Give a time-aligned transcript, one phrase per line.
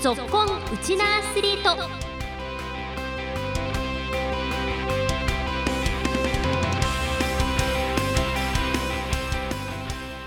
[0.00, 0.50] ぞっこんウ
[0.82, 1.76] チナアスリート。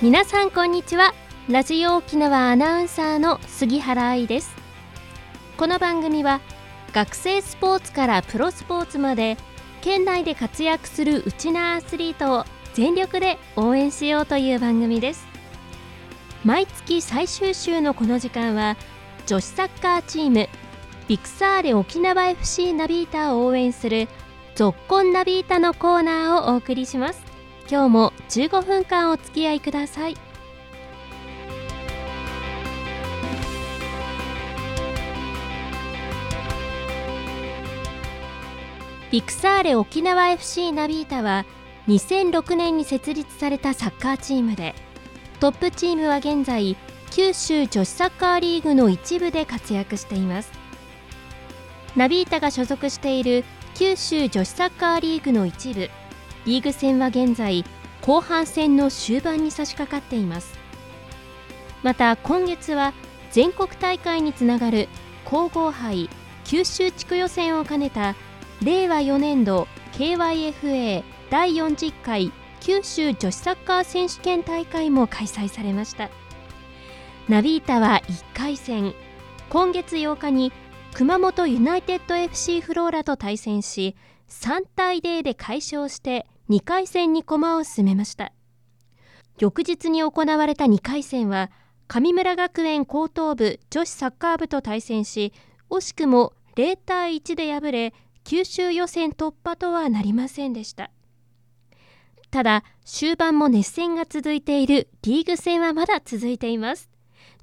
[0.00, 1.12] 皆さんこんにちは。
[1.50, 4.56] ラジオ沖縄アナウンサーの杉原愛です。
[5.58, 6.40] この番組は
[6.94, 9.36] 学生スポーツからプロスポーツまで
[9.82, 15.26] 県内で活躍するウチナアスリートを全力で応援しようという番組です。
[16.42, 18.78] 毎月最終週のこの時間は
[19.28, 20.48] 女子サッカーチーム
[21.06, 24.08] ビクサーレ沖縄 FC ナビータを応援する
[24.54, 27.22] ぞっこんナビータのコーナーをお送りします。
[27.70, 30.16] 今日も15分間お付き合いください。
[39.10, 41.44] ビクサーレ沖縄 FC ナビータは
[41.86, 44.74] 2006年に設立されたサッカーチームで
[45.38, 46.78] トップチームは現在
[47.18, 50.52] 九州女子サッカーリーグの一部で活躍しています。
[51.96, 55.90] ナビータが所属している九州女子サッカーリーグの一部。
[56.46, 57.64] リーグ戦は現在
[58.02, 60.56] 後半戦の終盤に差し掛かっています。
[61.82, 62.94] また今月は
[63.32, 64.88] 全国大会につながる
[65.24, 66.08] 皇后杯
[66.44, 68.14] 九州地区予選を兼ねた
[68.62, 76.10] 令和4年度 KYFA 第40回九州女子サッカー選手権大会も開催されました。
[77.28, 78.94] ナビータは1回戦。
[79.50, 80.50] 今月8日に
[80.94, 83.96] 熊本ユナイテッド FC フローラと対戦し
[84.30, 88.32] 3対0で快勝して2回戦に駒を進めました。
[89.38, 91.50] 翌日に行われた2回戦は
[91.86, 95.34] 神村学園高等部女子サッカー部と対戦し
[95.68, 97.94] 惜しくも0対1で敗れ
[98.24, 100.90] 九州予選突破とはなりませんでした。
[102.30, 106.88] ただ終盤も熱戦が続いているリーグ戦はまだ続いています。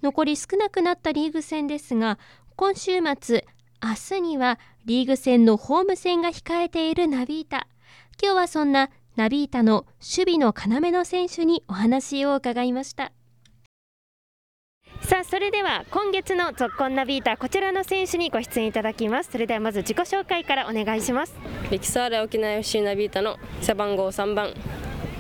[0.04, 2.20] 残り少なくなったリーグ戦ですが
[2.56, 3.46] 今週末
[3.84, 7.68] 明日にはリーグ戦のホーム戦が控えているナビータ。
[8.22, 13.12] 今日はそんなナビータの守備の要の選手にお話を伺いました。
[15.02, 19.32] さあそれでは今月のゾッコンナビータこちらの選手にご出演いただきます。
[19.32, 21.36] それではまず自己紹介からお願いします。
[21.70, 24.54] ビキサーレ沖縄 FC ナビータの背番号3番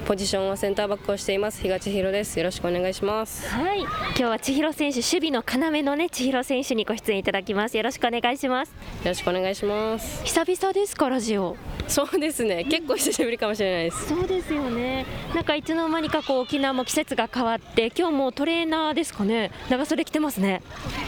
[0.05, 1.59] ポジションはセンターバックをしています。
[1.59, 2.37] 東弘です。
[2.37, 3.49] よろしくお願いします。
[3.49, 3.79] はい。
[3.79, 7.75] 今日は千尋選手守備の要のね千尋選手にご出演いただきます。
[7.75, 8.69] よろしくお願いします。
[8.69, 10.23] よろしくお願いします。
[10.23, 11.57] 久々ですかラジオ。
[11.87, 12.65] そうですね。
[12.65, 14.07] 結構久しぶりかもしれないです。
[14.07, 15.07] そうですよね。
[15.33, 19.49] なんかいつの間にかこう沖縄も季節が変わって今日もトレーナーですかね。
[19.71, 20.61] 長袖着てますね。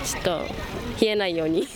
[0.04, 0.42] ちょっと
[1.00, 1.68] 冷えないように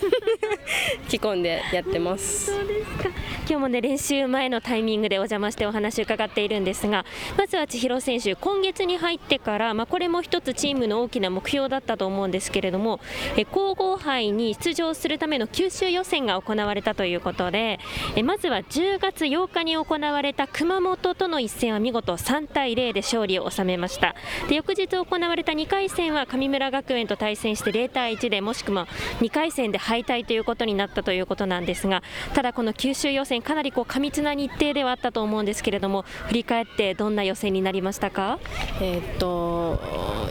[1.07, 2.47] 着込んでやってます。
[2.47, 3.09] そうですか。
[3.47, 7.05] 今日もね練習前のタイミングでお邪魔してお話を伺っているんですが
[7.37, 12.99] まずは千尋選手今月に入ってからまあ、これも一つチームの大きな目標だったと思うんですけれども
[13.37, 17.79] え皇后杯に出場するための九州予選が行われたということで
[18.15, 24.15] えまずは10月8日に行われた熊本との一戦は見事3対0で勝利を収めました。
[24.47, 28.85] で翌日行われた2回戦は神村学園と対戦して0対1でもしくも
[29.19, 38.37] 2回戦で敗退ということになったということなんですがただこの九州予選かなりこう過密な日程ではあったと思うんですけれども振り返ってどんな予選になりましたか？
[38.79, 39.77] えー、っと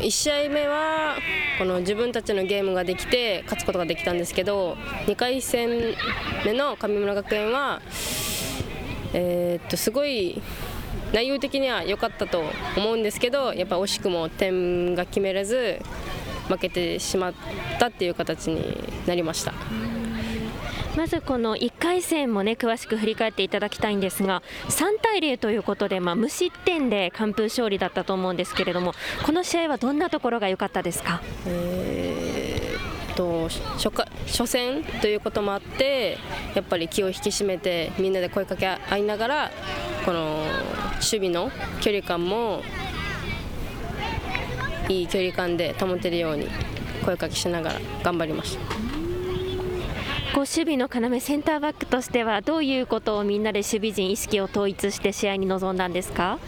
[0.03, 1.17] 1試合目は
[1.59, 4.75] この自分たちのゲームができて勝つことができたんですけど
[5.09, 5.97] 2回戦
[6.47, 7.83] 目の神村学園は
[9.13, 10.41] えー、っとすごい
[11.13, 12.45] 内容的には良かったと
[12.77, 15.81] 思うんですけどやっぱ惜しくも点が決めれず
[16.47, 17.35] 負けてしまっ
[17.81, 18.79] たっていう形に
[19.09, 19.55] なりました。
[21.01, 28.93] まずこの1回戦もね詳しく振り返っていただきたいんですが3対0ということで、まあ、無失点で完封勝利だったと思うんですけれども
[29.25, 33.89] この試合はどんなところが良かったですか、えー、と初
[34.27, 36.19] 初戦ということもあって
[36.55, 39.51] やっぱり気を引き締めてみんなで声かけ合いながら
[40.05, 40.45] この
[40.97, 41.51] 守備の
[41.81, 42.61] 距離感も
[44.91, 46.47] いい距離感で保てるように
[47.07, 48.90] 声かけしながら頑張りました。
[50.33, 56.39] こう守備の要センターバックとしてはどういうことをみんなで守備陣意識を統一して試合に臨んだんですか？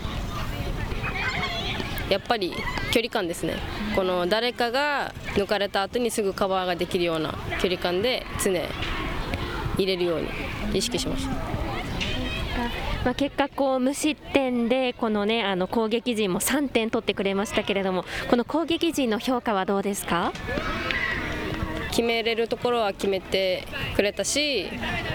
[2.09, 2.53] やっぱり
[2.93, 3.57] 距離感ですね、
[3.97, 10.29] この誰かが抜かれた後にすぐカバーができるような距離感で常入れるように
[10.75, 11.33] 意識しました。
[13.05, 20.33] まあ、結果こう無失点でこのねあの攻撃陣も3点取ってくれましたけれどもこの攻撃陣の評価はどうですか？
[21.93, 23.63] 決めれるところは決めて
[23.95, 24.67] くれたし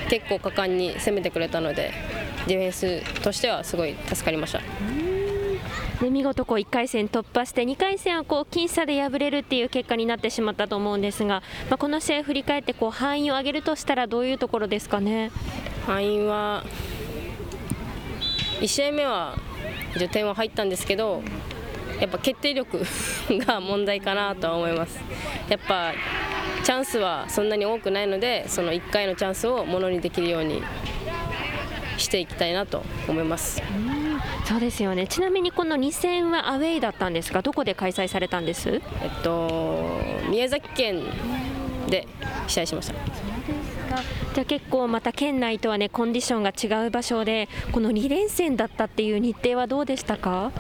[0.10, 1.92] 結構果敢に攻めてくれたので
[2.48, 2.72] ディフェン
[3.04, 4.62] スとしてはすごい助かりました。
[6.02, 11.42] で見事こう1回戦突破して2回戦はこう僅差で敗れるっていう結果になってしまったと思うんですが、
[11.72, 15.32] まあ、この試合を振り返ってこう範囲を上げるとしたらどういうところですかね？
[15.88, 16.64] 範囲は
[18.62, 19.36] 1試合目は
[19.96, 21.24] 一応点は入ったんですけど
[22.00, 22.80] やっぱ決定力
[23.48, 25.00] が問題かなとは思います。
[25.50, 25.94] やっぱ
[26.64, 30.62] チャンスはそんなに多くないのでその1回のチャンスをものにできるように
[31.98, 33.62] していきたいなと思います。
[34.46, 35.08] そうですよね。
[35.08, 38.70] ちなみにこの2戦はアウェイだったんですが、どこで開催されたんです？
[38.70, 40.00] えっと
[40.30, 41.04] 宮崎県
[41.90, 42.08] で
[42.48, 42.94] 試合しました。
[44.34, 50.52] じゃあ結構また県内とはねコンディションが違う場所でこの2連戦だったっていう日程はどうでしたか？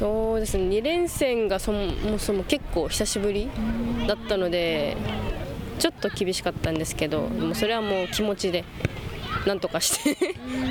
[0.00, 0.64] そうですね。
[0.64, 3.50] 2連戦がそもそも結構久しぶり
[4.08, 4.96] だったので
[5.78, 8.64] ちょっと厳しかったんですけどもそれはもう気持ちで
[9.46, 10.16] なんとかして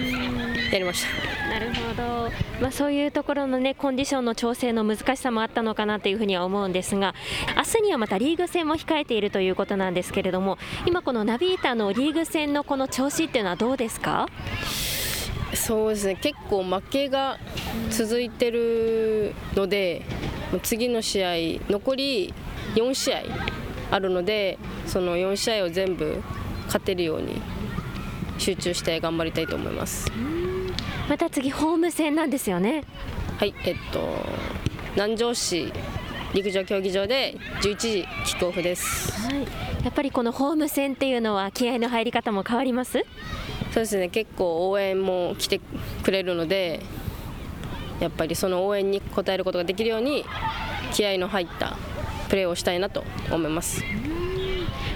[0.74, 1.50] やりました。
[1.54, 7.14] なるほど、まあ、そういうところの、ね、コンディションの調整の難しさもあったのかなというふうには思うんですが
[7.56, 14.28] 明日にはまたリーグ戦も控えているということなんですけれども今、このナビータのリーグ戦のこの調子っていうのはどうですか？
[15.54, 16.16] そうですね。
[16.16, 17.38] 結構負けが
[17.90, 20.04] 続いてるので
[20.64, 22.34] 次の試合残り
[22.76, 23.22] 4試合
[23.92, 26.22] あるのでその4試合を全部
[26.66, 27.42] 勝てるように
[28.38, 30.12] 集中して頑張りたいと思います。
[31.10, 32.84] また次ホーム戦なんですよね。
[33.38, 34.26] はいえっと
[34.96, 35.72] 南城市
[36.34, 39.48] 陸上競技場で11時キックオフです、はい、
[39.84, 43.04] やっぱりこのホーム戦っていうのは気合の入り方も変わります？
[43.72, 45.60] そうですね結構応援も来て
[46.04, 46.82] くれるので
[48.00, 50.26] やっぱりその応援に応えることができるように
[50.94, 51.78] 気合の入った
[52.30, 53.84] プレーをしたいなと思います。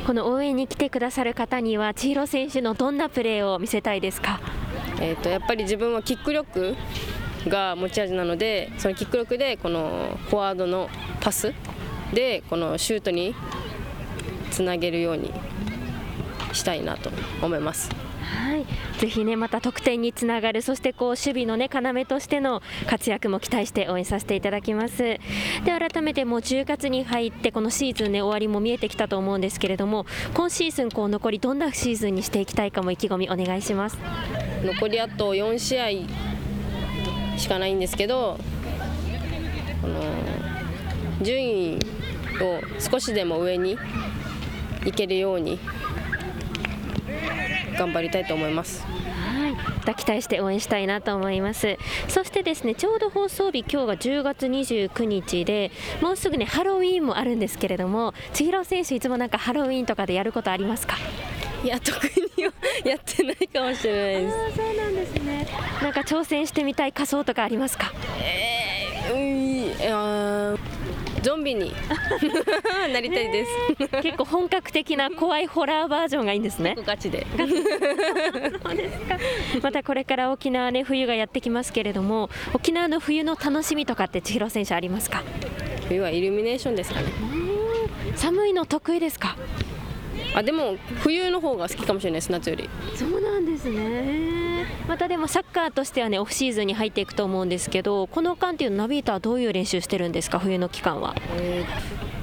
[0.06, 4.42] この応援に来てくださる方には千尋選手のどんなプレーを見せたいですか、
[5.00, 6.76] えーと、やっぱり自分はキック力
[7.48, 10.90] が持ち味なのでそのキック力でこのフォワードの
[11.22, 11.54] パス
[12.14, 13.34] でこのシュートに
[14.52, 15.32] つなげるように
[16.52, 17.10] したいなと
[17.42, 18.03] 思います。
[18.24, 18.66] はい、
[19.00, 24.98] ぜひねまた得点につながるそしてこう守備のね要としての活躍も期待して応援させていただきます。
[24.98, 25.20] で
[25.66, 33.98] 改めてもう10月に入ってこのシーズンね終わりも見えてきたと思うんですけれども今シーズンこう残りどんなシーズンにしていきたいかも意気込みお願いします。
[34.64, 35.90] 残りあと4試合
[37.38, 38.40] しかないんですけど
[39.82, 40.00] この
[41.22, 41.80] 順位
[42.42, 43.78] を少しでも上に
[44.86, 45.60] 行けるように
[47.74, 48.84] 頑張りたいと思います。
[48.86, 49.52] はい、
[49.86, 51.78] ま期待して応援したいなと思います。
[52.08, 55.72] そしてですねちょうど放送日今日が10月29日で
[56.02, 60.96] もうすぐねハロウィーンもあるんですけれども千尋選手いつもなんかハロウィーンとかでやることありますか？
[61.64, 62.06] いや特
[62.38, 62.52] には
[62.84, 64.58] やってないかもしれないです。
[64.58, 65.48] そうなんですね。
[65.82, 67.92] なんか挑戦してみたい仮装とかありますか？
[68.22, 70.56] えー、うんあ
[71.24, 71.74] ゾンビに。
[72.94, 73.52] なりたいです、
[74.02, 76.76] 結構本格的な怖いホラーバージョンがいいんですね。
[76.86, 77.26] ガチで。
[79.62, 85.24] またこれから沖縄ね冬がやってきますけれども沖縄の冬の楽しみとかって千尋選手ありますか？
[85.88, 87.08] 冬はイルミネーションですかね。
[88.16, 89.36] 寒いの得意ですか？
[90.36, 92.70] あでも冬の方が好きかもしれないです夏より。
[92.96, 94.66] そうなんですね。
[94.88, 100.40] またでもサッカーとしてはねオフシーズンに入っていくと思うんですけどこの間っていうのナビーターはどういう練習してるんですか？
[100.40, 101.64] 冬の期間は、え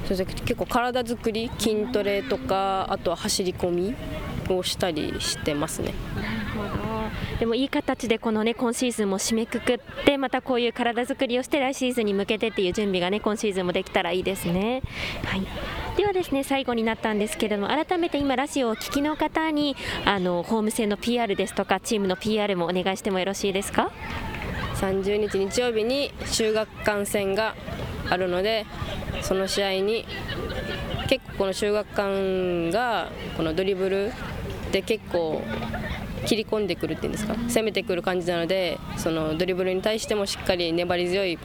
[0.05, 3.95] ー、結構体作り筋トレとかあとは走り込み
[4.49, 5.93] をしたりしてますね。
[6.15, 6.90] なるほど
[7.39, 14.81] でもいい形でこのね今シーズンも締めくくってまたこういう体作りをして来シーズンに向けてっていう準備がね今シーズンもできたらいいですね。
[15.25, 15.47] はい
[15.97, 19.75] ではですね最後になったんですけれども改めて今ラジオをお聞きの方に
[20.05, 23.91] あのホーム戦の PR ですとかチームの PR もお願いしてもよろしいですか
[24.75, 27.55] ？30日日曜日に修学館戦が
[28.09, 28.65] あるので
[29.21, 30.05] その試合に
[31.07, 34.11] 結構この修学館がこのドリブル
[34.71, 35.41] で結構
[36.25, 37.35] 切り込んでくるっていうんですか？
[37.47, 41.37] 攻めてくる感じなのでそのドリブルに対してもしっかり粘り強い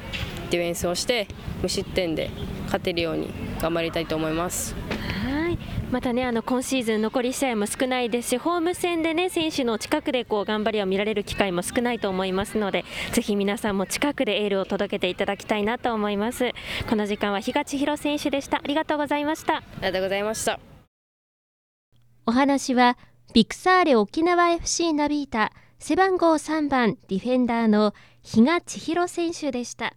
[0.50, 1.26] ディフェンスをして
[1.62, 2.30] 無失点で
[2.66, 3.30] 勝てるように
[3.60, 4.74] 頑張りたいと思います。
[4.74, 5.58] はい。
[5.90, 16.50] またねあの今シーズン残り試合も少ないですしホーム戦でね選手の近くでこう頑張りを見られる機会も少ないと思いますのでぜひ皆さんも近くでエールを届けていただきたいなと思います。
[16.90, 18.58] この時間は比嘉千尋選手でした。
[18.58, 19.58] ありがとうございました。
[19.58, 20.58] ありがとうございました。
[22.26, 22.98] お話は
[23.34, 27.92] ビクサーレ沖縄 FC ナビータ背番号3番ディフェンダーの
[28.22, 29.94] 比嘉千尋選手でした。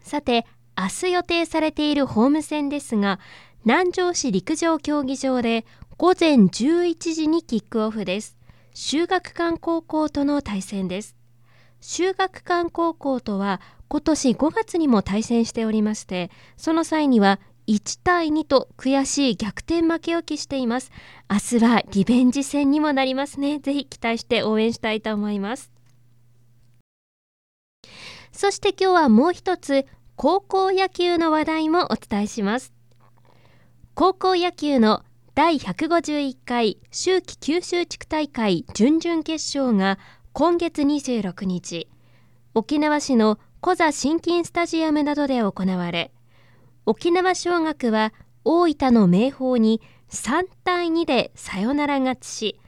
[0.00, 0.44] さて
[0.76, 3.20] 明日予定されているホーム戦ですが
[3.64, 5.64] 南城市陸上競技場で
[5.96, 8.36] 午前11時にキックオフです。
[8.74, 11.14] 修学館高校との対戦です。
[11.80, 20.90] 修学館高校とは今年5月にも対戦しておりましてその際には1対2と悔しい逆転負けを喫しています。
[21.30, 23.58] 明日はリベンジ戦にもなりますね。
[23.58, 25.72] ぜひ期待して応援したいと思います。
[28.32, 32.72] そして今日はもう一つ高校野球の話題もお伝えします。
[33.94, 35.02] 高校野球の
[35.34, 39.98] 第151回秋季九州地区大会準々決勝が
[40.32, 41.88] 今月26日
[42.54, 46.12] 沖縄市のコザ新金スタジアムなどで行われ
[46.86, 48.12] 沖縄尚学は
[48.44, 52.60] 大分の明豊に3対2でサヨナラ勝ちし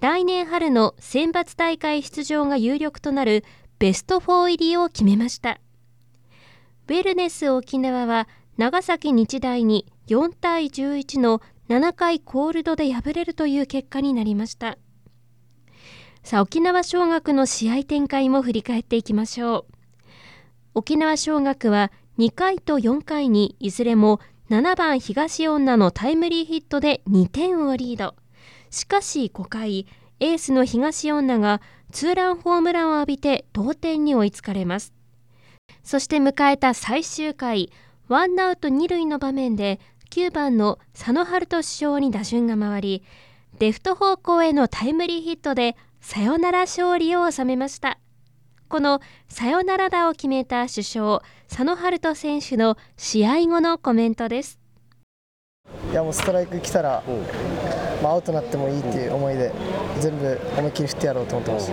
[0.00, 3.44] 来年春の選抜大会出場が有力となる
[3.78, 5.60] ベスト4入りを決めました。
[6.86, 8.28] ウェルネス沖縄は
[8.58, 14.76] 長崎日大に4対11の7回コールドで敗れるという結果になりました。
[16.22, 19.74] さあ沖縄尚学の試合展開も振り返っていきましょう。
[20.74, 28.14] 沖縄尚学は2回と4回にいずれも7番東女のタイムリーヒットで2点をリード。
[28.70, 29.86] しかし5回
[30.20, 34.92] エースの東女がツーランホームランを浴びて同点に追いつかれます。
[35.82, 37.72] そして迎えた最終回
[38.06, 39.80] ワンアウト2塁の場面で
[40.10, 43.02] 9番の佐野春人主将に打順が回り
[43.58, 47.98] レフト方向へのタイムリーヒットでサヨナラ勝利を収めました。
[48.74, 54.58] このサヨナラ打を決めた主将佐野春人選手の試合後のコメントです。
[55.92, 57.00] いやもうストライク来たら、
[58.02, 59.52] まあ、アウトになってもいいっていう思いで
[60.00, 61.72] 全部思いっきり振ってやろうと思ってました、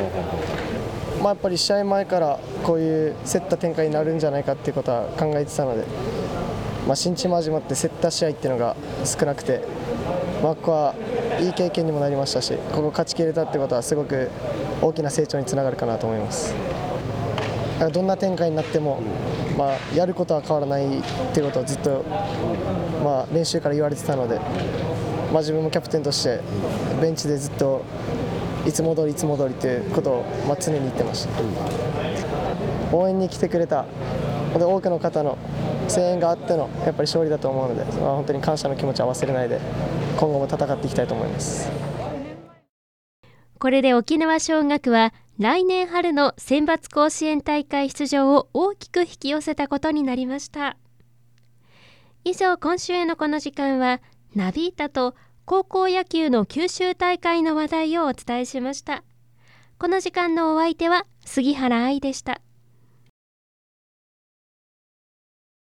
[1.23, 5.87] まあ、やっぱり試合前からこういう競った展開になるんじゃないかっていうことは考えてたので、
[6.85, 9.63] まあ、新チーム始まって競った試合っていうのが少なくて、
[10.43, 10.95] まあ、ここは
[11.39, 14.29] いい経験にもなりましたしここ勝ちきれたってことはすごく
[14.83, 16.53] 大きな成長につながるかなと思います。
[17.89, 19.01] どんな展開になっても、
[19.57, 22.03] まあ、やることは変わらないっていうことをずっと、
[23.03, 24.37] まあ、練習から言われてたので、
[25.31, 26.41] まあ、自分もキャプテンとして
[27.01, 27.83] ベンチでずっと
[28.67, 31.41] いつも通りいつも通りということを、まあ、常に言ってました、
[32.95, 33.85] 応援に来てくれた
[34.53, 35.37] 多くの方の
[35.87, 39.59] 声援があってのやっぱり勝利だと思うので、まあ、本当に感謝の気持ちは忘れないで
[40.17, 41.69] 今後も戦っていきたいと思います。
[43.57, 50.77] これで沖縄尚学は来年春の選抜甲子園大会出場を大きく引き寄せたことになりました。
[52.23, 54.01] 以上今週へのこの時間は
[54.35, 59.03] ナビータと高校野球の九州大会の話題をお伝えしました。
[59.79, 62.39] この時間のお相手は杉原愛でした。